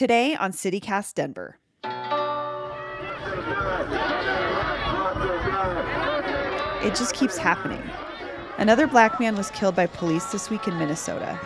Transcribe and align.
Today 0.00 0.34
on 0.34 0.52
CityCast 0.52 1.12
Denver. 1.12 1.58
It 6.82 6.94
just 6.94 7.14
keeps 7.14 7.36
happening. 7.36 7.82
Another 8.56 8.86
black 8.86 9.20
man 9.20 9.36
was 9.36 9.50
killed 9.50 9.76
by 9.76 9.86
police 9.86 10.32
this 10.32 10.48
week 10.48 10.66
in 10.66 10.78
Minnesota. 10.78 11.38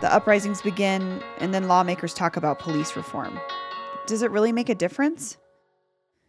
The 0.00 0.10
uprisings 0.10 0.62
begin, 0.62 1.22
and 1.36 1.52
then 1.52 1.68
lawmakers 1.68 2.14
talk 2.14 2.38
about 2.38 2.58
police 2.58 2.96
reform. 2.96 3.38
Does 4.06 4.22
it 4.22 4.30
really 4.30 4.50
make 4.50 4.70
a 4.70 4.74
difference? 4.74 5.36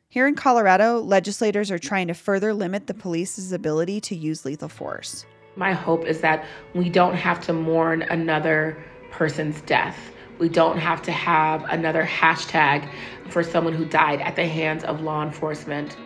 Here 0.09 0.27
in 0.27 0.35
Colorado, 0.35 0.99
legislators 0.99 1.71
are 1.71 1.79
trying 1.79 2.09
to 2.09 2.15
further 2.15 2.53
limit 2.53 2.87
the 2.87 2.93
police's 2.93 3.53
ability 3.53 4.01
to 4.01 4.13
use 4.13 4.43
lethal 4.43 4.67
force. 4.67 5.25
My 5.55 5.71
hope 5.71 6.03
is 6.03 6.19
that 6.19 6.45
we 6.75 6.89
don't 6.89 7.15
have 7.15 7.39
to 7.45 7.53
mourn 7.53 8.01
another 8.01 8.83
person's 9.09 9.61
death. 9.61 9.97
We 10.39 10.49
don't 10.49 10.77
have 10.77 11.01
to 11.03 11.11
have 11.11 11.63
another 11.63 12.03
hashtag 12.03 12.87
for 13.29 13.43
someone 13.43 13.73
who 13.73 13.85
died 13.85 14.21
at 14.21 14.35
the 14.35 14.45
hands 14.45 14.83
of 14.83 15.01
law 15.01 15.23
enforcement. 15.23 15.97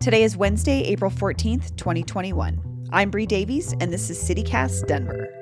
Today 0.00 0.22
is 0.22 0.36
Wednesday, 0.36 0.82
April 0.82 1.10
14th, 1.10 1.74
2021. 1.76 2.88
I'm 2.92 3.10
Bree 3.10 3.24
Davies, 3.24 3.72
and 3.80 3.90
this 3.90 4.10
is 4.10 4.22
CityCast 4.22 4.86
Denver. 4.86 5.32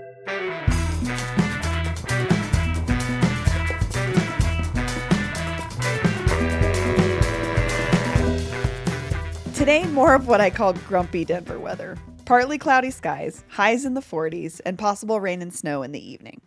Today, 9.52 9.84
more 9.88 10.14
of 10.14 10.28
what 10.28 10.41
I 10.41 10.50
call 10.50 10.75
grumpy 10.75 11.25
Denver 11.25 11.59
weather. 11.59 11.98
Partly 12.24 12.56
cloudy 12.56 12.91
skies, 12.91 13.44
highs 13.48 13.84
in 13.84 13.92
the 13.92 14.00
40s, 14.00 14.58
and 14.64 14.78
possible 14.78 15.20
rain 15.20 15.42
and 15.42 15.53
snow 15.53 15.83
in 15.83 15.92
the 15.92 16.11
evening. 16.11 16.41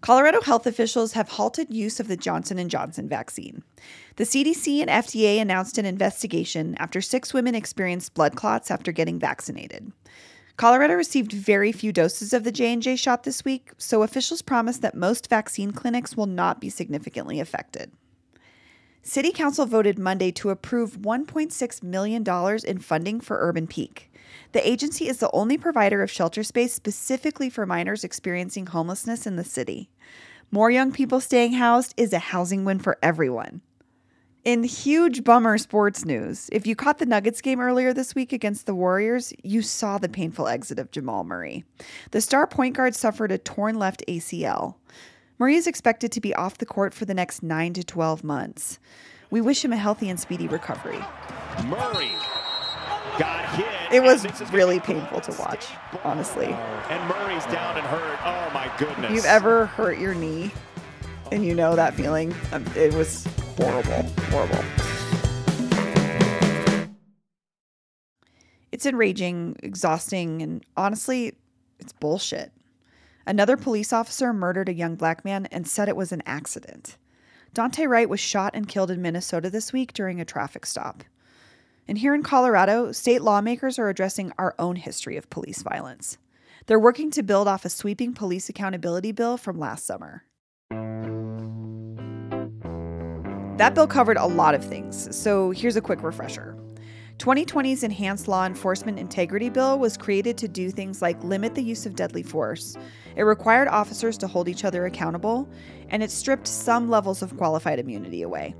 Colorado 0.00 0.40
health 0.40 0.66
officials 0.66 1.12
have 1.12 1.28
halted 1.28 1.72
use 1.72 2.00
of 2.00 2.08
the 2.08 2.16
Johnson 2.16 2.68
& 2.68 2.68
Johnson 2.68 3.08
vaccine. 3.08 3.62
The 4.16 4.24
CDC 4.24 4.80
and 4.80 4.90
FDA 4.90 5.40
announced 5.40 5.78
an 5.78 5.86
investigation 5.86 6.74
after 6.78 7.00
6 7.00 7.32
women 7.32 7.54
experienced 7.54 8.14
blood 8.14 8.34
clots 8.34 8.68
after 8.68 8.90
getting 8.90 9.20
vaccinated. 9.20 9.92
Colorado 10.56 10.94
received 10.94 11.32
very 11.32 11.70
few 11.70 11.92
doses 11.92 12.32
of 12.32 12.42
the 12.42 12.50
J&J 12.50 12.96
shot 12.96 13.22
this 13.22 13.44
week, 13.44 13.70
so 13.78 14.02
officials 14.02 14.42
promise 14.42 14.78
that 14.78 14.96
most 14.96 15.30
vaccine 15.30 15.70
clinics 15.70 16.16
will 16.16 16.26
not 16.26 16.60
be 16.60 16.68
significantly 16.68 17.38
affected. 17.38 17.92
City 19.04 19.32
Council 19.32 19.66
voted 19.66 19.98
Monday 19.98 20.30
to 20.30 20.50
approve 20.50 20.98
$1.6 20.98 21.82
million 21.82 22.24
in 22.64 22.78
funding 22.78 23.20
for 23.20 23.38
Urban 23.40 23.66
Peak. 23.66 24.12
The 24.52 24.66
agency 24.66 25.08
is 25.08 25.18
the 25.18 25.30
only 25.32 25.58
provider 25.58 26.04
of 26.04 26.10
shelter 26.10 26.44
space 26.44 26.72
specifically 26.72 27.50
for 27.50 27.66
minors 27.66 28.04
experiencing 28.04 28.66
homelessness 28.66 29.26
in 29.26 29.34
the 29.34 29.42
city. 29.42 29.90
More 30.52 30.70
young 30.70 30.92
people 30.92 31.20
staying 31.20 31.54
housed 31.54 31.94
is 31.96 32.12
a 32.12 32.20
housing 32.20 32.64
win 32.64 32.78
for 32.78 32.96
everyone. 33.02 33.62
In 34.44 34.62
huge 34.62 35.24
bummer 35.24 35.58
sports 35.58 36.04
news, 36.04 36.48
if 36.52 36.64
you 36.66 36.76
caught 36.76 36.98
the 36.98 37.06
Nuggets 37.06 37.40
game 37.40 37.60
earlier 37.60 37.92
this 37.92 38.14
week 38.14 38.32
against 38.32 38.66
the 38.66 38.74
Warriors, 38.74 39.32
you 39.42 39.62
saw 39.62 39.98
the 39.98 40.08
painful 40.08 40.46
exit 40.46 40.78
of 40.78 40.90
Jamal 40.92 41.24
Murray. 41.24 41.64
The 42.12 42.20
star 42.20 42.46
point 42.46 42.76
guard 42.76 42.94
suffered 42.94 43.32
a 43.32 43.38
torn 43.38 43.78
left 43.78 44.04
ACL. 44.06 44.76
Murray 45.42 45.56
is 45.56 45.66
expected 45.66 46.12
to 46.12 46.20
be 46.20 46.32
off 46.36 46.58
the 46.58 46.64
court 46.64 46.94
for 46.94 47.04
the 47.04 47.14
next 47.14 47.42
9 47.42 47.72
to 47.72 47.82
12 47.82 48.22
months. 48.22 48.78
We 49.28 49.40
wish 49.40 49.64
him 49.64 49.72
a 49.72 49.76
healthy 49.76 50.08
and 50.08 50.20
speedy 50.20 50.46
recovery. 50.46 51.00
Murray 51.64 52.12
got 53.18 53.52
hit. 53.56 53.66
It 53.92 54.04
was 54.04 54.24
really 54.52 54.78
painful 54.78 55.20
to 55.22 55.32
watch, 55.40 55.66
honestly. 56.04 56.46
And 56.46 57.08
Murray's 57.08 57.44
down 57.46 57.76
and 57.76 57.84
hurt. 57.84 58.20
Oh 58.24 58.50
my 58.54 58.72
goodness. 58.78 59.10
If 59.10 59.16
you've 59.16 59.24
ever 59.24 59.66
hurt 59.66 59.98
your 59.98 60.14
knee 60.14 60.52
and 61.32 61.44
you 61.44 61.56
know 61.56 61.74
that 61.74 61.94
feeling, 61.94 62.32
um, 62.52 62.64
it 62.76 62.94
was 62.94 63.26
horrible, 63.56 64.04
horrible. 64.30 64.64
It's 68.70 68.86
enraging, 68.86 69.56
exhausting, 69.60 70.40
and 70.40 70.64
honestly, 70.76 71.34
it's 71.80 71.92
bullshit. 71.94 72.52
Another 73.26 73.56
police 73.56 73.92
officer 73.92 74.32
murdered 74.32 74.68
a 74.68 74.74
young 74.74 74.96
black 74.96 75.24
man 75.24 75.46
and 75.46 75.66
said 75.66 75.88
it 75.88 75.96
was 75.96 76.12
an 76.12 76.22
accident. 76.26 76.96
Daunte 77.54 77.88
Wright 77.88 78.08
was 78.08 78.20
shot 78.20 78.52
and 78.54 78.66
killed 78.68 78.90
in 78.90 79.02
Minnesota 79.02 79.50
this 79.50 79.72
week 79.72 79.92
during 79.92 80.20
a 80.20 80.24
traffic 80.24 80.66
stop. 80.66 81.04
And 81.86 81.98
here 81.98 82.14
in 82.14 82.22
Colorado, 82.22 82.92
state 82.92 83.22
lawmakers 83.22 83.78
are 83.78 83.88
addressing 83.88 84.32
our 84.38 84.54
own 84.58 84.76
history 84.76 85.16
of 85.16 85.28
police 85.30 85.62
violence. 85.62 86.16
They're 86.66 86.78
working 86.78 87.10
to 87.12 87.22
build 87.22 87.48
off 87.48 87.64
a 87.64 87.68
sweeping 87.68 88.14
police 88.14 88.48
accountability 88.48 89.12
bill 89.12 89.36
from 89.36 89.58
last 89.58 89.84
summer. 89.84 90.24
That 93.58 93.74
bill 93.74 93.86
covered 93.86 94.16
a 94.16 94.26
lot 94.26 94.54
of 94.54 94.64
things, 94.64 95.14
so 95.14 95.50
here's 95.50 95.76
a 95.76 95.80
quick 95.80 96.02
refresher. 96.02 96.56
2020's 97.22 97.84
Enhanced 97.84 98.26
Law 98.26 98.44
Enforcement 98.46 98.98
Integrity 98.98 99.48
Bill 99.48 99.78
was 99.78 99.96
created 99.96 100.36
to 100.38 100.48
do 100.48 100.72
things 100.72 101.00
like 101.00 101.22
limit 101.22 101.54
the 101.54 101.62
use 101.62 101.86
of 101.86 101.94
deadly 101.94 102.24
force. 102.24 102.76
It 103.14 103.22
required 103.22 103.68
officers 103.68 104.18
to 104.18 104.26
hold 104.26 104.48
each 104.48 104.64
other 104.64 104.86
accountable, 104.86 105.48
and 105.90 106.02
it 106.02 106.10
stripped 106.10 106.48
some 106.48 106.90
levels 106.90 107.22
of 107.22 107.36
qualified 107.36 107.78
immunity 107.78 108.22
away. 108.22 108.56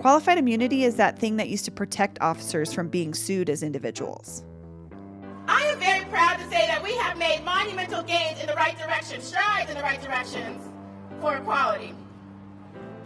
Qualified 0.00 0.38
immunity 0.38 0.84
is 0.84 0.96
that 0.96 1.18
thing 1.18 1.36
that 1.36 1.50
used 1.50 1.66
to 1.66 1.70
protect 1.70 2.18
officers 2.22 2.72
from 2.72 2.88
being 2.88 3.12
sued 3.12 3.50
as 3.50 3.62
individuals. 3.62 4.42
I 5.46 5.60
am 5.64 5.78
very 5.78 6.06
proud 6.06 6.38
to 6.38 6.44
say 6.44 6.66
that 6.66 6.82
we 6.82 6.96
have 6.96 7.18
made 7.18 7.44
monumental 7.44 8.02
gains 8.04 8.40
in 8.40 8.46
the 8.46 8.54
right 8.54 8.78
direction, 8.78 9.20
strides 9.20 9.68
in 9.68 9.76
the 9.76 9.82
right 9.82 10.00
directions 10.00 10.62
for 11.20 11.36
equality 11.36 11.94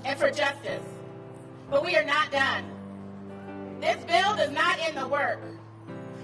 and 0.04 0.16
for 0.16 0.30
justice. 0.30 0.84
But 1.72 1.84
we 1.84 1.97
are 1.97 2.04
not 2.04 2.30
done. 2.30 2.75
This 3.81 4.03
bill 4.04 4.37
does 4.37 4.50
not 4.50 4.78
end 4.81 4.97
the 4.97 5.06
work. 5.06 5.41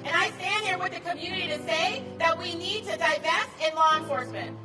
And 0.05 0.15
I 0.15 0.31
stand 0.31 0.65
here 0.65 0.79
with 0.79 0.93
the 0.93 1.01
community 1.01 1.47
to 1.49 1.63
say 1.65 2.03
that 2.19 2.37
we 2.39 2.55
need 2.55 2.85
to 2.85 2.97
divest 2.97 3.51
in 3.65 3.75
law 3.75 3.97
enforcement. 3.97 4.57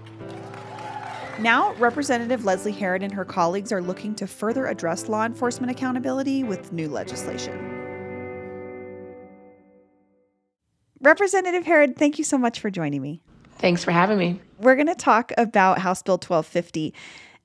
Now, 1.39 1.73
Representative 1.75 2.45
Leslie 2.45 2.71
Herod 2.71 3.03
and 3.03 3.13
her 3.13 3.23
colleagues 3.23 3.71
are 3.71 3.81
looking 3.81 4.15
to 4.15 4.25
further 4.25 4.65
address 4.65 5.07
law 5.07 5.25
enforcement 5.25 5.69
accountability 5.71 6.43
with 6.43 6.73
new 6.73 6.89
legislation. 6.89 7.73
Representative 10.99 11.65
Herod, 11.65 11.95
thank 11.95 12.17
you 12.17 12.23
so 12.23 12.39
much 12.39 12.59
for 12.59 12.71
joining 12.71 13.03
me. 13.03 13.21
Thanks 13.59 13.83
for 13.83 13.91
having 13.91 14.17
me. 14.17 14.39
We're 14.59 14.75
going 14.75 14.87
to 14.87 14.95
talk 14.95 15.31
about 15.37 15.79
House 15.79 16.01
Bill 16.01 16.15
1250. 16.15 16.93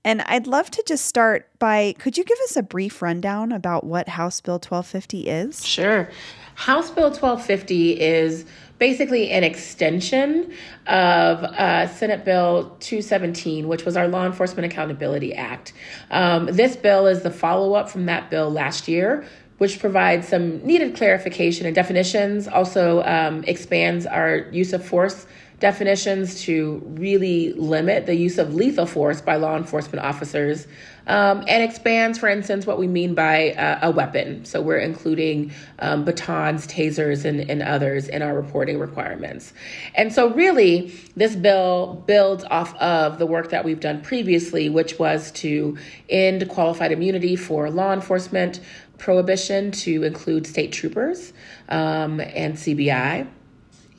And 0.04 0.22
I'd 0.22 0.46
love 0.46 0.70
to 0.72 0.82
just 0.86 1.04
start 1.04 1.48
by 1.58 1.94
could 1.98 2.18
you 2.18 2.24
give 2.24 2.38
us 2.40 2.56
a 2.56 2.62
brief 2.62 3.02
rundown 3.02 3.52
about 3.52 3.84
what 3.84 4.08
House 4.08 4.40
Bill 4.40 4.54
1250 4.54 5.28
is? 5.28 5.64
Sure. 5.64 6.10
House 6.54 6.90
Bill 6.90 7.04
1250 7.04 8.00
is 8.00 8.44
basically 8.78 9.30
an 9.30 9.44
extension 9.44 10.52
of 10.88 11.44
uh, 11.44 11.86
Senate 11.86 12.24
Bill 12.24 12.76
217, 12.80 13.68
which 13.68 13.84
was 13.84 13.96
our 13.96 14.08
Law 14.08 14.26
Enforcement 14.26 14.70
Accountability 14.70 15.34
Act. 15.34 15.72
Um, 16.10 16.46
this 16.46 16.74
bill 16.74 17.06
is 17.06 17.22
the 17.22 17.30
follow 17.30 17.74
up 17.74 17.88
from 17.88 18.06
that 18.06 18.28
bill 18.28 18.50
last 18.50 18.88
year. 18.88 19.24
Which 19.58 19.78
provides 19.78 20.26
some 20.26 20.66
needed 20.66 20.96
clarification 20.96 21.66
and 21.66 21.74
definitions, 21.74 22.48
also 22.48 23.04
um, 23.04 23.44
expands 23.44 24.06
our 24.06 24.38
use 24.50 24.72
of 24.72 24.84
force 24.84 25.24
definitions 25.62 26.42
to 26.42 26.82
really 26.96 27.52
limit 27.52 28.04
the 28.04 28.16
use 28.16 28.36
of 28.36 28.52
lethal 28.52 28.84
force 28.84 29.20
by 29.20 29.36
law 29.36 29.56
enforcement 29.56 30.04
officers 30.04 30.66
um, 31.06 31.44
and 31.46 31.62
expands, 31.62 32.18
for 32.18 32.28
instance, 32.28 32.66
what 32.66 32.80
we 32.80 32.88
mean 32.88 33.14
by 33.14 33.52
uh, 33.52 33.78
a 33.82 33.90
weapon. 33.92 34.44
So 34.44 34.60
we're 34.60 34.80
including 34.80 35.52
um, 35.78 36.04
batons, 36.04 36.66
tasers, 36.66 37.24
and, 37.24 37.48
and 37.48 37.62
others 37.62 38.08
in 38.08 38.22
our 38.22 38.34
reporting 38.34 38.80
requirements. 38.80 39.52
And 39.94 40.12
so, 40.12 40.30
really, 40.34 40.92
this 41.14 41.36
bill 41.36 42.02
builds 42.06 42.42
off 42.50 42.74
of 42.76 43.20
the 43.20 43.26
work 43.26 43.50
that 43.50 43.64
we've 43.64 43.80
done 43.80 44.00
previously, 44.00 44.68
which 44.68 44.98
was 44.98 45.30
to 45.32 45.78
end 46.08 46.48
qualified 46.48 46.90
immunity 46.90 47.36
for 47.36 47.70
law 47.70 47.92
enforcement, 47.92 48.58
prohibition 48.98 49.70
to 49.70 50.02
include 50.02 50.44
state 50.46 50.72
troopers 50.72 51.32
um, 51.68 52.20
and 52.20 52.54
CBI 52.54 53.28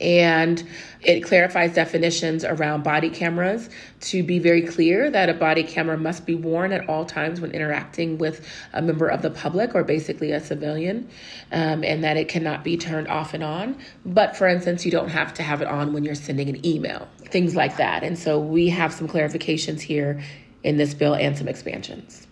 and 0.04 0.62
it 1.00 1.22
clarifies 1.22 1.74
definitions 1.74 2.44
around 2.44 2.84
body 2.84 3.08
cameras 3.08 3.70
to 4.00 4.22
be 4.22 4.38
very 4.38 4.62
clear 4.62 5.10
that 5.10 5.30
a 5.30 5.34
body 5.34 5.62
camera 5.62 5.96
must 5.96 6.26
be 6.26 6.34
worn 6.34 6.72
at 6.72 6.88
all 6.90 7.06
times 7.06 7.40
when 7.40 7.50
interacting 7.52 8.18
with 8.18 8.46
a 8.74 8.82
member 8.82 9.08
of 9.08 9.22
the 9.22 9.30
public 9.30 9.74
or 9.74 9.82
basically 9.82 10.32
a 10.32 10.40
civilian, 10.40 11.08
um, 11.52 11.82
and 11.82 12.04
that 12.04 12.18
it 12.18 12.28
cannot 12.28 12.62
be 12.62 12.76
turned 12.76 13.08
off 13.08 13.32
and 13.32 13.42
on. 13.42 13.78
But 14.04 14.36
for 14.36 14.46
instance, 14.46 14.84
you 14.84 14.90
don't 14.90 15.08
have 15.08 15.32
to 15.34 15.42
have 15.42 15.62
it 15.62 15.68
on 15.68 15.94
when 15.94 16.04
you're 16.04 16.14
sending 16.14 16.50
an 16.50 16.64
email, 16.66 17.08
things 17.24 17.56
like 17.56 17.78
that. 17.78 18.02
And 18.02 18.18
so 18.18 18.38
we 18.38 18.68
have 18.68 18.92
some 18.92 19.08
clarifications 19.08 19.80
here 19.80 20.22
in 20.62 20.76
this 20.76 20.92
bill 20.92 21.14
and 21.14 21.36
some 21.36 21.48
expansions. 21.48 22.26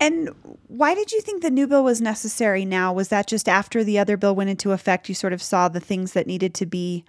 And 0.00 0.30
why 0.68 0.94
did 0.94 1.12
you 1.12 1.20
think 1.20 1.42
the 1.42 1.50
new 1.50 1.66
bill 1.66 1.84
was 1.84 2.00
necessary 2.00 2.64
now? 2.64 2.92
Was 2.92 3.08
that 3.08 3.26
just 3.26 3.48
after 3.48 3.82
the 3.82 3.98
other 3.98 4.16
bill 4.16 4.34
went 4.34 4.50
into 4.50 4.72
effect, 4.72 5.08
you 5.08 5.14
sort 5.14 5.32
of 5.32 5.42
saw 5.42 5.68
the 5.68 5.80
things 5.80 6.12
that 6.12 6.26
needed 6.26 6.54
to 6.54 6.66
be 6.66 7.04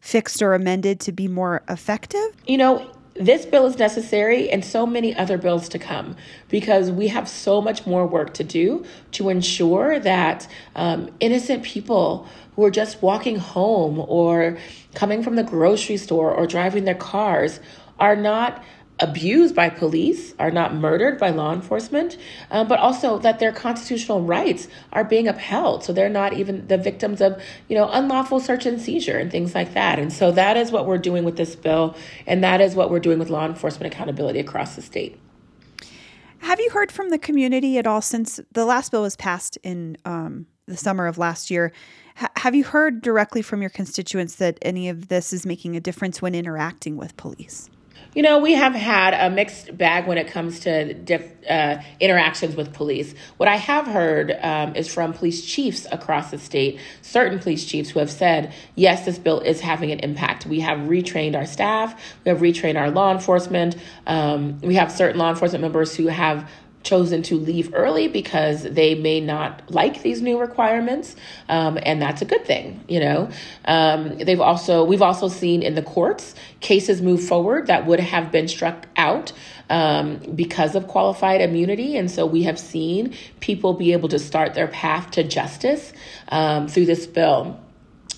fixed 0.00 0.40
or 0.40 0.54
amended 0.54 1.00
to 1.00 1.12
be 1.12 1.28
more 1.28 1.62
effective? 1.68 2.34
You 2.46 2.56
know, 2.56 2.90
this 3.14 3.44
bill 3.44 3.66
is 3.66 3.78
necessary 3.78 4.48
and 4.50 4.64
so 4.64 4.86
many 4.86 5.14
other 5.14 5.36
bills 5.36 5.68
to 5.68 5.78
come 5.78 6.16
because 6.48 6.90
we 6.90 7.08
have 7.08 7.28
so 7.28 7.60
much 7.60 7.86
more 7.86 8.06
work 8.06 8.32
to 8.34 8.44
do 8.44 8.84
to 9.12 9.28
ensure 9.28 9.98
that 9.98 10.48
um, 10.74 11.10
innocent 11.20 11.62
people 11.62 12.26
who 12.56 12.64
are 12.64 12.70
just 12.70 13.02
walking 13.02 13.36
home 13.36 13.98
or 14.08 14.56
coming 14.94 15.22
from 15.22 15.36
the 15.36 15.42
grocery 15.42 15.96
store 15.96 16.32
or 16.32 16.46
driving 16.46 16.84
their 16.84 16.94
cars 16.94 17.60
are 17.98 18.16
not 18.16 18.62
abused 19.00 19.54
by 19.54 19.68
police, 19.68 20.34
are 20.38 20.50
not 20.50 20.74
murdered 20.74 21.18
by 21.18 21.30
law 21.30 21.52
enforcement, 21.52 22.16
um, 22.50 22.68
but 22.68 22.78
also 22.78 23.18
that 23.18 23.38
their 23.38 23.52
constitutional 23.52 24.22
rights 24.22 24.68
are 24.92 25.04
being 25.04 25.26
upheld. 25.26 25.82
So 25.82 25.92
they're 25.92 26.08
not 26.08 26.34
even 26.34 26.66
the 26.68 26.78
victims 26.78 27.20
of, 27.20 27.42
you 27.68 27.76
know, 27.76 27.88
unlawful 27.90 28.40
search 28.40 28.66
and 28.66 28.80
seizure 28.80 29.18
and 29.18 29.30
things 29.30 29.54
like 29.54 29.74
that. 29.74 29.98
And 29.98 30.12
so 30.12 30.30
that 30.32 30.56
is 30.56 30.70
what 30.70 30.86
we're 30.86 30.98
doing 30.98 31.24
with 31.24 31.36
this 31.36 31.56
bill, 31.56 31.96
and 32.26 32.44
that 32.44 32.60
is 32.60 32.74
what 32.74 32.90
we're 32.90 33.00
doing 33.00 33.18
with 33.18 33.30
law 33.30 33.46
enforcement 33.46 33.92
accountability 33.92 34.38
across 34.38 34.76
the 34.76 34.82
state. 34.82 35.18
Have 36.38 36.60
you 36.60 36.70
heard 36.70 36.90
from 36.90 37.10
the 37.10 37.18
community 37.18 37.78
at 37.78 37.86
all 37.86 38.00
since 38.00 38.40
the 38.52 38.64
last 38.64 38.90
bill 38.90 39.02
was 39.02 39.16
passed 39.16 39.58
in 39.62 39.96
um, 40.04 40.46
the 40.66 40.76
summer 40.76 41.06
of 41.06 41.18
last 41.18 41.50
year? 41.50 41.72
Have 42.36 42.54
you 42.54 42.64
heard 42.64 43.02
directly 43.02 43.40
from 43.40 43.60
your 43.60 43.70
constituents 43.70 44.36
that 44.36 44.58
any 44.62 44.88
of 44.88 45.08
this 45.08 45.32
is 45.32 45.46
making 45.46 45.76
a 45.76 45.80
difference 45.80 46.20
when 46.20 46.34
interacting 46.34 46.96
with 46.96 47.16
police? 47.16 47.70
You 48.12 48.22
know, 48.22 48.38
we 48.40 48.54
have 48.54 48.74
had 48.74 49.14
a 49.14 49.32
mixed 49.32 49.76
bag 49.78 50.08
when 50.08 50.18
it 50.18 50.26
comes 50.26 50.60
to 50.60 50.94
diff, 50.94 51.30
uh, 51.48 51.76
interactions 52.00 52.56
with 52.56 52.72
police. 52.72 53.14
What 53.36 53.48
I 53.48 53.54
have 53.54 53.86
heard 53.86 54.36
um, 54.42 54.74
is 54.74 54.92
from 54.92 55.12
police 55.12 55.44
chiefs 55.44 55.86
across 55.92 56.32
the 56.32 56.38
state, 56.38 56.80
certain 57.02 57.38
police 57.38 57.64
chiefs 57.64 57.90
who 57.90 58.00
have 58.00 58.10
said, 58.10 58.52
yes, 58.74 59.04
this 59.04 59.16
bill 59.16 59.38
is 59.38 59.60
having 59.60 59.92
an 59.92 60.00
impact. 60.00 60.44
We 60.44 60.58
have 60.58 60.80
retrained 60.80 61.36
our 61.36 61.46
staff, 61.46 61.94
we 62.24 62.30
have 62.30 62.38
retrained 62.38 62.76
our 62.76 62.90
law 62.90 63.12
enforcement, 63.12 63.76
um, 64.08 64.58
we 64.58 64.74
have 64.74 64.90
certain 64.90 65.18
law 65.18 65.30
enforcement 65.30 65.62
members 65.62 65.94
who 65.94 66.08
have 66.08 66.50
chosen 66.82 67.22
to 67.22 67.36
leave 67.36 67.72
early 67.74 68.08
because 68.08 68.62
they 68.62 68.94
may 68.94 69.20
not 69.20 69.62
like 69.70 70.02
these 70.02 70.22
new 70.22 70.38
requirements 70.38 71.14
um, 71.48 71.78
and 71.82 72.00
that's 72.00 72.22
a 72.22 72.24
good 72.24 72.44
thing 72.44 72.82
you 72.88 73.00
know? 73.00 73.28
Um, 73.64 74.18
they've 74.18 74.40
also 74.40 74.84
we've 74.84 75.02
also 75.02 75.28
seen 75.28 75.62
in 75.62 75.74
the 75.74 75.82
courts 75.82 76.34
cases 76.60 77.00
move 77.02 77.22
forward 77.22 77.66
that 77.66 77.86
would 77.86 78.00
have 78.00 78.32
been 78.32 78.48
struck 78.48 78.86
out 78.96 79.32
um, 79.70 80.16
because 80.34 80.74
of 80.74 80.88
qualified 80.88 81.40
immunity. 81.40 81.96
And 81.96 82.10
so 82.10 82.26
we 82.26 82.42
have 82.42 82.58
seen 82.58 83.14
people 83.38 83.72
be 83.72 83.92
able 83.92 84.08
to 84.08 84.18
start 84.18 84.54
their 84.54 84.66
path 84.66 85.12
to 85.12 85.22
justice 85.22 85.92
um, 86.28 86.68
through 86.68 86.86
this 86.86 87.06
bill 87.06 87.58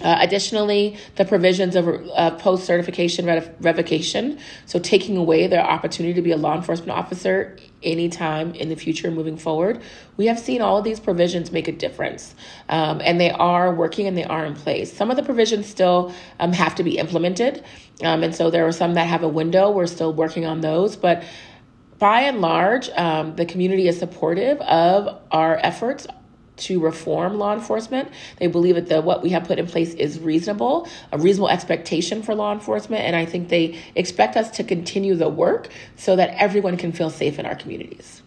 uh, 0.02 0.18
additionally, 0.20 0.96
the 1.16 1.24
provisions 1.24 1.76
of 1.76 1.88
uh, 1.88 2.30
post 2.32 2.64
certification 2.64 3.26
revocation, 3.60 4.38
so 4.66 4.78
taking 4.78 5.16
away 5.16 5.46
their 5.46 5.62
opportunity 5.62 6.14
to 6.14 6.22
be 6.22 6.32
a 6.32 6.36
law 6.36 6.56
enforcement 6.56 6.90
officer 6.90 7.56
anytime 7.82 8.54
in 8.54 8.68
the 8.68 8.76
future 8.76 9.10
moving 9.10 9.36
forward, 9.36 9.80
we 10.16 10.26
have 10.26 10.38
seen 10.38 10.60
all 10.60 10.78
of 10.78 10.84
these 10.84 11.00
provisions 11.00 11.52
make 11.52 11.68
a 11.68 11.72
difference. 11.72 12.34
Um, 12.68 13.00
and 13.04 13.20
they 13.20 13.30
are 13.30 13.74
working 13.74 14.06
and 14.06 14.16
they 14.16 14.24
are 14.24 14.44
in 14.44 14.54
place. 14.54 14.92
Some 14.92 15.10
of 15.10 15.16
the 15.16 15.22
provisions 15.22 15.66
still 15.66 16.14
um, 16.40 16.52
have 16.52 16.74
to 16.76 16.84
be 16.84 16.98
implemented. 16.98 17.64
Um, 18.02 18.22
and 18.22 18.34
so 18.34 18.50
there 18.50 18.66
are 18.66 18.72
some 18.72 18.94
that 18.94 19.06
have 19.06 19.22
a 19.22 19.28
window. 19.28 19.70
We're 19.70 19.86
still 19.86 20.12
working 20.12 20.44
on 20.44 20.60
those. 20.60 20.96
But 20.96 21.24
by 21.98 22.22
and 22.22 22.40
large, 22.40 22.88
um, 22.90 23.36
the 23.36 23.46
community 23.46 23.86
is 23.86 23.98
supportive 23.98 24.60
of 24.62 25.22
our 25.30 25.58
efforts 25.62 26.06
to 26.62 26.80
reform 26.80 27.38
law 27.38 27.52
enforcement. 27.52 28.10
They 28.38 28.46
believe 28.46 28.74
that 28.74 28.88
the 28.88 29.00
what 29.00 29.22
we 29.22 29.30
have 29.30 29.44
put 29.44 29.58
in 29.58 29.66
place 29.66 29.94
is 29.94 30.18
reasonable, 30.20 30.88
a 31.12 31.18
reasonable 31.18 31.48
expectation 31.48 32.22
for 32.22 32.34
law 32.34 32.52
enforcement, 32.52 33.02
and 33.02 33.16
I 33.16 33.24
think 33.24 33.48
they 33.48 33.78
expect 33.94 34.36
us 34.36 34.50
to 34.52 34.64
continue 34.64 35.14
the 35.14 35.28
work 35.28 35.68
so 35.96 36.16
that 36.16 36.30
everyone 36.30 36.76
can 36.76 36.92
feel 36.92 37.10
safe 37.10 37.38
in 37.38 37.46
our 37.46 37.54
communities. 37.54 38.22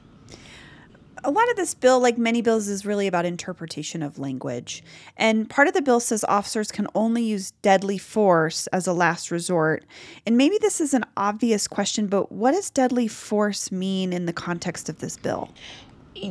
A 1.24 1.32
lot 1.32 1.50
of 1.50 1.56
this 1.56 1.74
bill, 1.74 2.00
like 2.00 2.20
many 2.20 2.44
bills, 2.44 2.68
is 2.68 2.86
really 2.86 3.08
about 3.08 3.26
interpretation 3.26 4.04
of 4.04 4.20
language. 4.20 4.84
And 5.18 5.50
part 5.50 5.68
of 5.68 5.74
the 5.74 5.82
bill 5.82 6.00
says 6.00 6.24
officers 6.26 6.72
can 6.72 6.86
only 6.94 7.24
use 7.24 7.50
deadly 7.64 7.98
force 7.98 8.68
as 8.68 8.86
a 8.86 8.94
last 8.94 9.32
resort. 9.32 9.86
And 10.28 10.38
maybe 10.38 10.60
this 10.62 10.80
is 10.80 10.94
an 10.94 11.04
obvious 11.18 11.68
question, 11.68 12.06
but 12.06 12.32
what 12.32 12.52
does 12.52 12.70
deadly 12.70 13.08
force 13.08 13.72
mean 13.72 14.14
in 14.14 14.28
the 14.28 14.34
context 14.34 14.88
of 14.88 15.00
this 15.00 15.18
bill? 15.18 15.50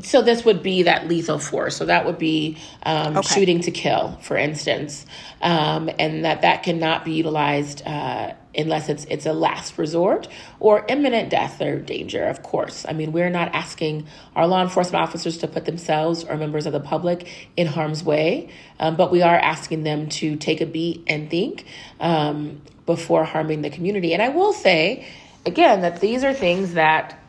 So 0.02 0.22
this 0.22 0.44
would 0.44 0.62
be 0.62 0.84
that 0.84 1.08
lethal 1.08 1.38
force. 1.38 1.76
So 1.76 1.84
that 1.86 2.06
would 2.06 2.19
be 2.19 2.56
um, 2.84 3.16
okay. 3.16 3.34
shooting 3.34 3.60
to 3.62 3.70
kill 3.70 4.19
for 4.22 4.36
instance. 4.36 5.04
Um, 5.42 5.90
and 5.98 6.25
that 6.25 6.42
that 6.42 6.62
cannot 6.62 7.04
be 7.04 7.12
utilized 7.12 7.82
uh, 7.86 8.34
unless 8.56 8.88
it's 8.88 9.04
it's 9.06 9.26
a 9.26 9.32
last 9.32 9.76
resort 9.76 10.28
or 10.58 10.84
imminent 10.88 11.28
death 11.28 11.60
or 11.60 11.78
danger 11.78 12.25
of 12.25 12.42
course. 12.42 12.86
I 12.88 12.92
mean 12.92 13.12
we're 13.12 13.31
not 13.31 13.54
asking 13.54 14.06
our 14.34 14.46
law 14.46 14.62
enforcement 14.62 15.02
officers 15.02 15.38
to 15.38 15.48
put 15.48 15.66
themselves 15.66 16.25
or 16.25 16.36
members 16.36 16.66
of 16.66 16.72
the 16.72 16.81
public 16.81 17.28
in 17.56 17.66
harm's 17.66 18.02
way. 18.02 18.48
Um, 18.81 18.96
but 18.96 19.10
we 19.10 19.22
are 19.22 19.36
asking 19.36 19.82
them 19.82 20.08
to 20.10 20.36
take 20.36 20.60
a 20.60 20.66
beat 20.66 21.04
and 21.06 21.31
think 21.31 21.66
um, 22.00 22.62
before 22.86 23.25
harming 23.25 23.62
the 23.62 23.70
community. 23.70 24.14
And 24.14 24.22
i 24.22 24.31
will 24.31 24.52
say 24.52 25.06
again 25.44 25.82
that 25.82 26.00
these 26.00 26.25
are 26.25 26.32
things 26.32 26.75
that 26.75 27.20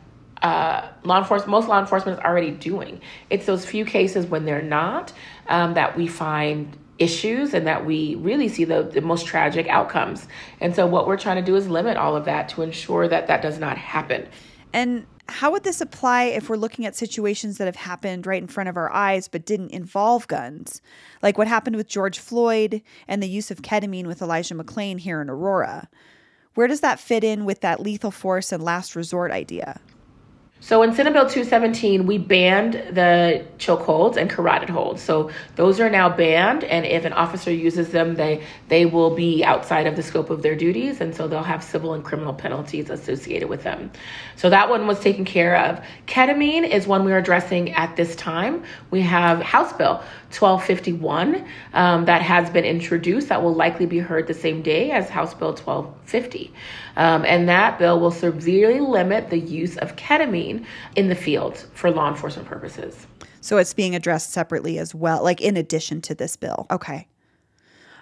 uh, 0.42 0.88
law 1.04 1.20
enforcement, 1.20 1.52
most 1.52 1.68
law 1.68 1.80
enforcement 1.80 2.20
is 2.20 2.26
already 2.26 2.52
doing. 2.52 3.02
It's 3.30 3.46
those 3.46 3.66
few 3.66 3.86
cases 3.86 4.26
when 4.26 4.46
they're 4.46 4.62
not 4.62 5.14
um, 5.48 5.74
that 5.76 5.98
we 5.98 6.08
find 6.08 6.76
issues 6.98 7.54
and 7.54 7.68
that 7.68 7.86
we 7.86 8.16
really 8.16 8.48
see 8.48 8.64
the, 8.64 8.84
the 8.84 9.02
most 9.02 9.26
tragic 9.26 9.68
outcomes. 9.68 10.28
And 10.62 10.76
so, 10.76 10.88
what 10.88 11.08
we're 11.08 11.18
trying 11.18 11.38
to 11.38 11.42
do 11.42 11.56
is 11.56 11.68
limit 11.68 11.98
all 11.98 12.16
of 12.16 12.26
that 12.26 12.50
to 12.50 12.62
ensure 12.62 13.08
that 13.08 13.28
that 13.28 13.42
does 13.42 13.60
not 13.60 13.78
happen. 13.78 14.28
And 14.74 15.06
how 15.28 15.52
would 15.52 15.64
this 15.64 15.82
apply 15.82 16.26
if 16.26 16.50
we're 16.50 16.58
looking 16.58 16.86
at 16.86 16.96
situations 16.96 17.58
that 17.58 17.66
have 17.66 17.76
happened 17.76 18.28
right 18.28 18.42
in 18.42 18.48
front 18.48 18.70
of 18.70 18.78
our 18.78 18.92
eyes 18.92 19.28
but 19.28 19.46
didn't 19.46 19.72
involve 19.72 20.28
guns? 20.28 20.82
Like 21.24 21.38
what 21.38 21.48
happened 21.48 21.78
with 21.78 21.88
George 21.88 22.20
Floyd 22.20 22.82
and 23.08 23.24
the 23.24 23.30
use 23.30 23.50
of 23.50 23.62
ketamine 23.62 24.06
with 24.06 24.22
Elijah 24.22 24.54
McClain 24.54 25.00
here 25.00 25.22
in 25.22 25.30
Aurora. 25.30 25.90
Where 26.54 26.68
does 26.68 26.82
that 26.82 27.00
fit 27.00 27.24
in 27.24 27.46
with 27.46 27.62
that 27.62 27.82
lethal 27.82 28.12
force 28.12 28.52
and 28.52 28.64
last 28.64 28.96
resort 28.96 29.32
idea? 29.32 29.80
So 30.62 30.82
in 30.82 30.96
Senate 30.96 31.12
Bill 31.14 31.30
217, 31.30 32.08
we 32.08 32.18
banned 32.18 32.74
the 32.74 33.46
chokeholds 33.58 34.16
and 34.16 34.30
carotid 34.30 34.70
holds. 34.70 35.02
So 35.02 35.30
those 35.58 35.80
are 35.82 35.90
now 35.90 36.10
banned, 36.10 36.64
and 36.64 36.86
if 36.86 37.06
an 37.06 37.14
officer 37.14 37.52
uses 37.52 37.90
them, 37.90 38.16
they 38.16 38.42
they 38.70 38.86
will 38.86 39.14
be 39.14 39.44
outside 39.44 39.86
of 39.86 39.96
the 39.96 40.02
scope 40.02 40.30
of 40.30 40.42
their 40.42 40.56
duties, 40.56 41.02
and 41.02 41.14
so 41.14 41.28
they'll 41.28 41.44
have 41.44 41.64
civil 41.64 41.94
and 41.94 42.04
criminal 42.04 42.34
penalties 42.34 42.90
associated 42.90 43.50
with 43.50 43.64
them. 43.64 43.92
So 44.38 44.50
that 44.50 44.70
one 44.70 44.88
was 44.88 45.00
taken 45.02 45.26
care 45.26 45.58
of. 45.58 45.84
Ketamine 46.08 46.68
is 46.68 46.88
one 46.88 47.04
we 47.04 47.12
are 47.12 47.18
addressing 47.18 47.74
at 47.74 47.96
this 47.98 48.16
time. 48.16 48.64
We 48.92 49.02
have 49.02 49.42
House 49.42 49.74
Bill 49.74 50.04
1251 50.40 51.46
um, 51.74 52.06
that 52.06 52.22
has 52.22 52.50
been 52.50 52.66
introduced 52.66 53.30
that 53.30 53.42
will 53.42 53.54
likely 53.54 53.86
be 53.86 54.00
heard 54.00 54.28
the 54.28 54.34
same 54.34 54.62
day 54.62 54.92
as 54.92 55.10
House 55.10 55.34
Bill 55.34 55.50
1250. 55.50 56.54
Um, 56.98 57.26
and 57.26 57.48
that 57.50 57.78
bill 57.80 58.00
will 58.00 58.12
severely 58.12 58.80
limit 58.80 59.30
the 59.30 59.40
use 59.40 59.78
of 59.78 59.96
ketamine 59.96 60.66
in 60.96 61.08
the 61.10 61.16
field 61.16 61.58
for 61.74 61.92
law 61.92 62.10
enforcement 62.10 62.48
purposes. 62.48 63.08
So 63.42 63.58
it's 63.58 63.74
being 63.74 63.96
addressed 63.96 64.32
separately 64.32 64.80
as 64.80 64.96
well, 64.96 65.24
like 65.24 65.42
in 65.42 65.56
addition 65.56 66.02
to 66.02 66.16
this 66.16 66.36
bill. 66.36 66.66
Okay. 66.72 67.08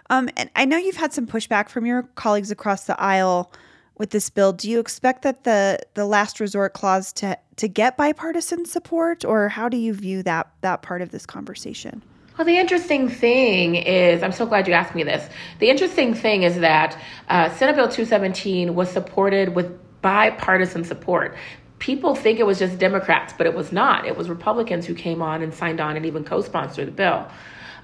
Um, 0.10 0.30
and 0.38 0.50
I 0.56 0.66
know 0.66 0.78
you've 0.78 0.96
had 0.96 1.14
some 1.14 1.28
pushback 1.28 1.70
from 1.70 1.86
your 1.86 2.04
colleagues 2.16 2.52
across 2.52 2.86
the 2.86 3.00
aisle 3.00 3.52
with 3.98 4.12
this 4.12 4.30
bill. 4.30 4.54
Do 4.54 4.70
you 4.70 4.80
expect 4.80 5.22
that 5.24 5.44
the 5.44 5.80
the 5.94 6.06
last 6.06 6.40
resort 6.40 6.74
clause 6.74 7.14
to 7.14 7.38
to 7.58 7.68
get 7.68 7.98
bipartisan 7.98 8.66
support, 8.66 9.24
or 9.24 9.50
how 9.50 9.70
do 9.70 9.78
you 9.78 9.94
view 9.94 10.24
that 10.24 10.52
that 10.62 10.82
part 10.82 11.02
of 11.02 11.12
this 11.12 11.26
conversation? 11.26 12.02
Well, 12.38 12.46
the 12.46 12.58
interesting 12.58 13.10
thing 13.10 13.76
is, 13.76 14.24
I'm 14.24 14.32
so 14.32 14.48
glad 14.48 14.68
you 14.68 14.74
asked 14.74 14.96
me 14.96 15.04
this. 15.04 15.30
The 15.60 15.70
interesting 15.70 16.16
thing 16.16 16.42
is 16.42 16.60
that 16.62 16.98
uh, 17.30 17.50
Senate 17.52 17.76
Bill 17.76 17.88
217 17.88 18.74
was 18.74 18.90
supported 18.90 19.54
with 19.56 19.80
bipartisan 20.02 20.84
support. 20.84 21.38
People 21.78 22.16
think 22.16 22.40
it 22.40 22.46
was 22.48 22.58
just 22.58 22.80
Democrats, 22.80 23.34
but 23.38 23.46
it 23.46 23.54
was 23.54 23.72
not. 23.72 24.08
It 24.08 24.18
was 24.18 24.30
Republicans 24.30 24.88
who 24.88 24.96
came 24.96 25.22
on 25.22 25.44
and 25.44 25.54
signed 25.54 25.80
on 25.80 25.96
and 25.96 26.08
even 26.08 26.24
co 26.24 26.42
sponsored 26.42 26.88
the 26.88 26.92
bill. 26.92 27.28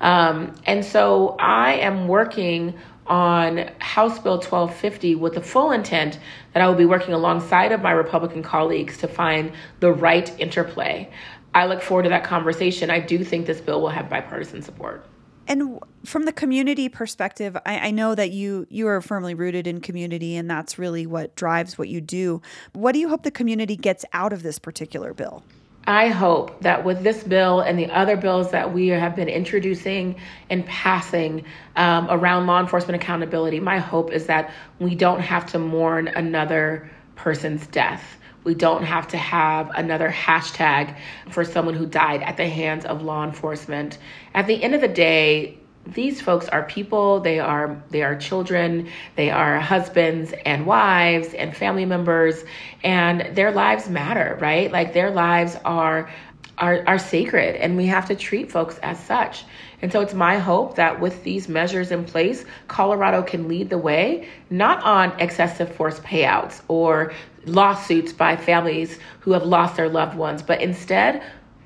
Um, 0.01 0.55
and 0.65 0.83
so 0.83 1.35
I 1.39 1.73
am 1.73 2.07
working 2.07 2.73
on 3.05 3.69
House 3.79 4.19
Bill 4.19 4.35
1250 4.37 5.15
with 5.15 5.33
the 5.33 5.41
full 5.41 5.71
intent 5.71 6.19
that 6.53 6.63
I 6.63 6.67
will 6.67 6.75
be 6.75 6.85
working 6.85 7.13
alongside 7.13 7.71
of 7.71 7.81
my 7.81 7.91
Republican 7.91 8.43
colleagues 8.43 8.97
to 8.99 9.07
find 9.07 9.51
the 9.79 9.91
right 9.91 10.39
interplay. 10.39 11.11
I 11.53 11.65
look 11.65 11.81
forward 11.81 12.03
to 12.03 12.09
that 12.09 12.23
conversation. 12.23 12.89
I 12.89 12.99
do 12.99 13.23
think 13.23 13.45
this 13.45 13.59
bill 13.59 13.81
will 13.81 13.89
have 13.89 14.09
bipartisan 14.09 14.61
support. 14.61 15.05
And 15.47 15.79
from 16.05 16.25
the 16.25 16.31
community 16.31 16.89
perspective, 16.89 17.57
I, 17.65 17.87
I, 17.87 17.91
know 17.91 18.13
that 18.13 18.29
you 18.29 18.67
you 18.69 18.87
are 18.87 19.01
firmly 19.01 19.33
rooted 19.33 19.65
in 19.65 19.81
community, 19.81 20.35
and 20.35 20.47
that's 20.47 20.77
really 20.77 21.07
what 21.07 21.35
drives 21.35 21.75
what 21.75 21.89
you 21.89 22.01
do. 22.01 22.43
What 22.73 22.91
do 22.91 22.99
you 22.99 23.09
hope 23.09 23.23
the 23.23 23.31
community 23.31 23.75
gets 23.75 24.05
out 24.13 24.31
of 24.31 24.43
this 24.43 24.59
particular 24.59 25.11
bill? 25.15 25.43
I 25.87 26.09
hope 26.09 26.61
that 26.61 26.85
with 26.85 27.01
this 27.01 27.23
bill 27.23 27.61
and 27.61 27.79
the 27.79 27.87
other 27.87 28.15
bills 28.15 28.51
that 28.51 28.71
we 28.71 28.89
have 28.89 29.15
been 29.15 29.27
introducing 29.27 30.17
and 30.51 30.63
passing 30.67 31.45
um, 31.75 32.07
around 32.11 32.45
law 32.45 32.59
enforcement 32.59 33.01
accountability, 33.01 33.59
my 33.59 33.79
hope 33.79 34.11
is 34.11 34.27
that 34.27 34.53
we 34.77 34.93
don't 34.93 35.21
have 35.21 35.47
to 35.47 35.57
mourn 35.57 36.09
another 36.09 36.91
person's 37.15 37.65
death. 37.67 38.18
We 38.49 38.55
don't 38.55 38.83
have 38.83 39.09
to 39.09 39.17
have 39.17 39.69
another 39.75 40.09
hashtag 40.09 40.97
for 41.29 41.45
someone 41.45 41.75
who 41.75 41.85
died 41.85 42.23
at 42.23 42.35
the 42.35 42.49
hands 42.49 42.83
of 42.83 43.03
law 43.03 43.23
enforcement. 43.23 43.99
At 44.33 44.47
the 44.47 44.63
end 44.63 44.73
of 44.73 44.81
the 44.81 44.87
day, 44.87 45.59
these 45.85 46.19
folks 46.19 46.49
are 46.49 46.63
people. 46.63 47.19
They 47.19 47.39
are 47.39 47.79
they 47.91 48.01
are 48.01 48.15
children. 48.15 48.89
They 49.15 49.29
are 49.29 49.59
husbands 49.59 50.33
and 50.47 50.65
wives 50.65 51.35
and 51.35 51.55
family 51.55 51.85
members. 51.85 52.43
And 52.83 53.35
their 53.35 53.51
lives 53.51 53.87
matter 53.87 54.35
right? 54.41 54.71
Like 54.71 54.93
their 54.93 55.11
lives 55.11 55.55
are 55.63 56.09
are, 56.57 56.83
are 56.87 56.99
sacred 56.99 57.55
and 57.55 57.77
we 57.77 57.85
have 57.85 58.07
to 58.07 58.15
treat 58.15 58.51
folks 58.51 58.77
as 58.79 58.99
such. 58.99 59.45
And 59.81 59.91
so 59.91 60.01
it's 60.01 60.13
my 60.13 60.39
hope 60.39 60.75
that 60.75 60.99
with 60.99 61.23
these 61.23 61.47
measures 61.47 61.91
in 61.91 62.03
place 62.03 62.43
colorado 62.67 63.21
can 63.21 63.47
lead 63.47 63.69
the 63.69 63.77
way 63.77 64.27
not 64.49 64.83
on 64.83 65.17
excessive 65.21 65.73
force 65.73 65.99
payouts 66.01 66.61
or 66.67 67.13
lawsuits 67.46 68.13
by 68.13 68.36
families 68.36 69.00
who 69.19 69.31
have 69.31 69.43
lost 69.43 69.75
their 69.75 69.89
loved 69.89 70.17
ones 70.17 70.41
but 70.41 70.62
instead 70.62 71.22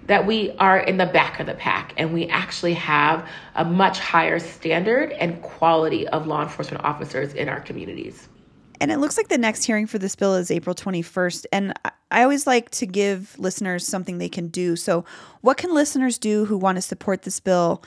that 0.08 0.26
we 0.26 0.52
are 0.58 0.80
in 0.80 0.98
the 0.98 1.06
back 1.06 1.40
of 1.40 1.46
the 1.46 1.54
pack 1.54 1.94
and 1.98 2.14
we 2.14 2.28
actually 2.28 2.74
have 2.74 3.28
a 3.56 3.64
much 3.64 4.00
higher 4.00 4.40
standard 4.40 5.12
and 5.14 5.42
quality 5.42 6.08
of 6.10 6.28
law 6.28 6.42
enforcement 6.42 6.84
officers 6.84 7.34
in 7.34 7.48
our 7.48 7.62
communities. 7.62 8.28
And 8.82 8.92
it 8.92 8.98
looks 8.98 9.16
like 9.16 9.30
the 9.30 9.38
next 9.38 9.64
hearing 9.64 9.88
for 9.88 9.98
this 9.98 10.16
bill 10.16 10.36
is 10.36 10.52
April 10.52 10.76
21st. 10.76 11.46
And 11.54 11.74
I 12.12 12.24
always 12.24 12.46
like 12.46 12.70
to 12.72 12.86
give 12.86 13.38
listeners 13.40 13.88
something 13.88 14.18
they 14.18 14.30
can 14.30 14.50
do. 14.50 14.76
So, 14.76 15.06
what 15.42 15.58
can 15.58 15.74
listeners 15.74 16.18
do 16.18 16.44
who 16.46 16.58
want 16.58 16.76
to 16.76 16.82
support 16.82 17.22
this 17.22 17.40
bill 17.40 17.82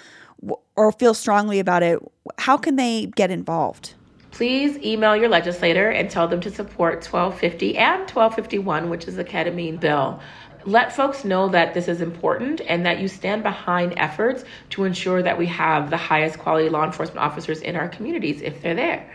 or 0.74 0.92
feel 0.92 1.12
strongly 1.12 1.58
about 1.58 1.82
it? 1.82 2.00
How 2.38 2.56
can 2.56 2.76
they 2.76 3.06
get 3.14 3.30
involved? 3.30 3.94
Please 4.30 4.76
email 4.78 5.16
your 5.16 5.28
legislator 5.28 5.90
and 5.90 6.10
tell 6.10 6.28
them 6.28 6.40
to 6.42 6.50
support 6.50 6.96
1250 6.96 7.78
and 7.78 8.00
1251, 8.00 8.90
which 8.90 9.08
is 9.08 9.16
the 9.16 9.24
ketamine 9.24 9.80
bill 9.80 10.20
let 10.66 10.94
folks 10.94 11.24
know 11.24 11.48
that 11.48 11.74
this 11.74 11.86
is 11.86 12.00
important 12.00 12.60
and 12.66 12.84
that 12.84 12.98
you 12.98 13.06
stand 13.06 13.42
behind 13.42 13.94
efforts 13.96 14.44
to 14.70 14.84
ensure 14.84 15.22
that 15.22 15.38
we 15.38 15.46
have 15.46 15.90
the 15.90 15.96
highest 15.96 16.38
quality 16.40 16.68
law 16.68 16.84
enforcement 16.84 17.20
officers 17.20 17.60
in 17.60 17.76
our 17.76 17.88
communities 17.88 18.42
if 18.42 18.60
they're 18.60 18.74
there. 18.74 19.08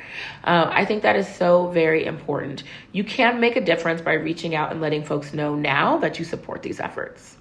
Uh, 0.45 0.69
I 0.71 0.85
think 0.85 1.03
that 1.03 1.17
is 1.17 1.27
so 1.27 1.67
very 1.67 2.05
important. 2.05 2.63
You 2.93 3.03
can 3.03 3.39
make 3.39 3.57
a 3.57 3.61
difference 3.61 4.01
by 4.01 4.13
reaching 4.13 4.55
out 4.55 4.71
and 4.71 4.79
letting 4.79 5.03
folks 5.03 5.33
know 5.33 5.53
now 5.53 5.97
that 5.97 6.17
you 6.17 6.25
support 6.25 6.63
these 6.63 6.79
efforts. 6.79 7.35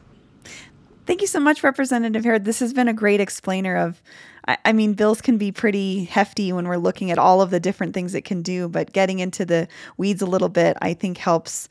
Thank 1.06 1.20
you 1.20 1.26
so 1.26 1.40
much, 1.40 1.62
Representative 1.62 2.24
Herod. 2.24 2.44
This 2.44 2.58
has 2.58 2.72
been 2.72 2.88
a 2.88 2.92
great 2.92 3.20
explainer 3.20 3.76
of. 3.76 4.02
I 4.46 4.72
mean, 4.72 4.94
bills 4.94 5.20
can 5.20 5.38
be 5.38 5.52
pretty 5.52 6.04
hefty 6.04 6.52
when 6.52 6.66
we're 6.66 6.78
looking 6.78 7.10
at 7.10 7.18
all 7.18 7.40
of 7.40 7.50
the 7.50 7.60
different 7.60 7.94
things 7.94 8.14
it 8.14 8.24
can 8.24 8.42
do, 8.42 8.68
but 8.68 8.92
getting 8.92 9.18
into 9.18 9.44
the 9.44 9.68
weeds 9.96 10.22
a 10.22 10.26
little 10.26 10.48
bit, 10.48 10.76
I 10.80 10.94
think, 10.94 11.18
helps 11.18 11.68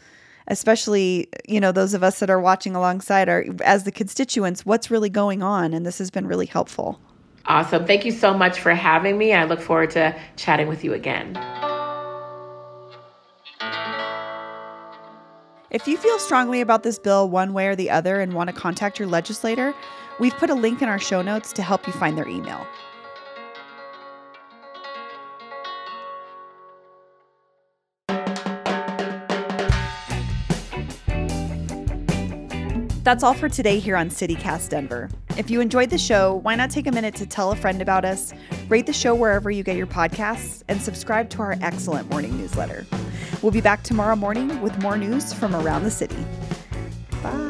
especially 0.49 1.29
you 1.47 1.59
know 1.59 1.71
those 1.71 1.93
of 1.93 2.03
us 2.03 2.19
that 2.19 2.29
are 2.29 2.39
watching 2.39 2.75
alongside 2.75 3.29
are 3.29 3.45
as 3.63 3.83
the 3.83 3.91
constituents 3.91 4.65
what's 4.65 4.89
really 4.89 5.07
going 5.07 5.43
on 5.43 5.75
and 5.75 5.85
this 5.85 5.99
has 5.99 6.09
been 6.09 6.25
really 6.25 6.47
helpful. 6.47 6.99
Awesome. 7.45 7.85
Thank 7.85 8.03
you 8.03 8.11
so 8.11 8.33
much 8.33 8.59
for 8.59 8.73
having 8.73 9.17
me. 9.17 9.33
I 9.33 9.45
look 9.45 9.61
forward 9.61 9.91
to 9.91 10.19
chatting 10.37 10.67
with 10.67 10.83
you 10.83 10.93
again 10.93 11.37
if 15.71 15.87
you 15.87 15.97
feel 15.97 16.17
strongly 16.17 16.61
about 16.61 16.83
this 16.83 16.97
bill 16.97 17.29
one 17.29 17.53
way 17.53 17.67
or 17.67 17.75
the 17.75 17.89
other 17.89 18.19
and 18.19 18.33
want 18.33 18.49
to 18.49 18.55
contact 18.55 18.99
your 18.99 19.07
legislator 19.07 19.73
we've 20.19 20.35
put 20.37 20.49
a 20.49 20.55
link 20.55 20.81
in 20.81 20.89
our 20.89 20.99
show 20.99 21.21
notes 21.21 21.53
to 21.53 21.61
help 21.61 21.85
you 21.85 21.93
find 21.93 22.17
their 22.17 22.27
email 22.27 22.65
That's 33.09 33.23
all 33.23 33.33
for 33.33 33.49
today 33.49 33.79
here 33.79 33.97
on 33.97 34.11
CityCast 34.11 34.69
Denver. 34.69 35.09
If 35.35 35.49
you 35.49 35.61
enjoyed 35.61 35.89
the 35.89 35.97
show, 35.97 36.35
why 36.43 36.53
not 36.53 36.69
take 36.69 36.85
a 36.85 36.91
minute 36.91 37.15
to 37.15 37.25
tell 37.25 37.51
a 37.51 37.55
friend 37.55 37.81
about 37.81 38.05
us, 38.05 38.35
rate 38.67 38.85
the 38.85 38.93
show 38.93 39.15
wherever 39.15 39.49
you 39.49 39.63
get 39.63 39.77
your 39.77 39.87
podcasts, 39.87 40.61
and 40.67 40.79
subscribe 40.79 41.27
to 41.31 41.41
our 41.41 41.57
excellent 41.59 42.07
morning 42.11 42.37
newsletter. 42.37 42.85
We'll 43.41 43.51
be 43.51 43.61
back 43.61 43.81
tomorrow 43.81 44.15
morning 44.15 44.61
with 44.61 44.79
more 44.83 44.95
news 44.95 45.33
from 45.33 45.55
around 45.55 45.85
the 45.85 45.89
city. 45.89 46.23
Bye. 47.23 47.47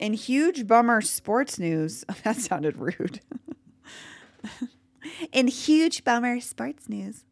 In 0.00 0.14
huge 0.14 0.66
bummer 0.66 1.02
sports 1.02 1.58
news, 1.58 2.06
that 2.24 2.38
sounded 2.38 2.78
rude. 2.78 3.20
In 5.30 5.46
huge 5.46 6.04
bummer 6.04 6.40
sports 6.40 6.88
news, 6.88 7.24